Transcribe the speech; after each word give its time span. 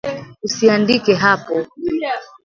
Usiiandike 0.45 1.13
hapo 1.23 1.55